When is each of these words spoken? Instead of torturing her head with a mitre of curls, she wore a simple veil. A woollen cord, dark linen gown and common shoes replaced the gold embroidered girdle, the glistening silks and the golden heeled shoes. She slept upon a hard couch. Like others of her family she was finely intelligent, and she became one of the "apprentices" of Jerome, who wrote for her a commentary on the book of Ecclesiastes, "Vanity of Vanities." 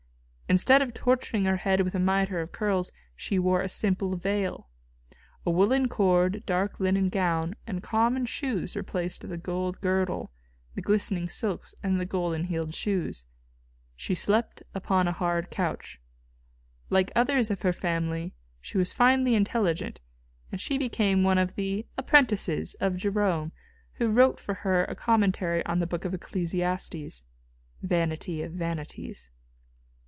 Instead 0.51 0.81
of 0.81 0.93
torturing 0.93 1.45
her 1.45 1.55
head 1.55 1.79
with 1.79 1.95
a 1.95 1.97
mitre 1.99 2.41
of 2.41 2.51
curls, 2.51 2.91
she 3.15 3.39
wore 3.39 3.61
a 3.61 3.69
simple 3.69 4.17
veil. 4.17 4.67
A 5.45 5.49
woollen 5.49 5.87
cord, 5.87 6.43
dark 6.45 6.77
linen 6.77 7.07
gown 7.07 7.55
and 7.65 7.81
common 7.81 8.25
shoes 8.25 8.75
replaced 8.75 9.21
the 9.21 9.37
gold 9.37 9.77
embroidered 9.77 9.81
girdle, 9.81 10.31
the 10.75 10.81
glistening 10.81 11.29
silks 11.29 11.73
and 11.81 12.01
the 12.01 12.05
golden 12.05 12.43
heeled 12.43 12.73
shoes. 12.75 13.25
She 13.95 14.13
slept 14.13 14.61
upon 14.75 15.07
a 15.07 15.13
hard 15.13 15.51
couch. 15.51 16.01
Like 16.89 17.13
others 17.15 17.49
of 17.49 17.61
her 17.61 17.71
family 17.71 18.33
she 18.59 18.77
was 18.77 18.91
finely 18.91 19.35
intelligent, 19.35 20.01
and 20.51 20.59
she 20.59 20.77
became 20.77 21.23
one 21.23 21.37
of 21.37 21.55
the 21.55 21.85
"apprentices" 21.97 22.73
of 22.81 22.97
Jerome, 22.97 23.53
who 23.93 24.09
wrote 24.09 24.37
for 24.37 24.53
her 24.55 24.83
a 24.83 24.95
commentary 24.95 25.65
on 25.65 25.79
the 25.79 25.87
book 25.87 26.03
of 26.03 26.13
Ecclesiastes, 26.13 27.23
"Vanity 27.81 28.41
of 28.43 28.51
Vanities." 28.51 29.31